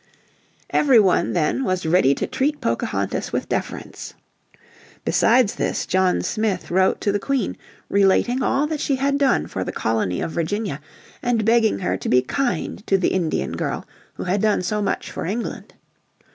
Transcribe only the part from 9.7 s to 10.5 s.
Colony of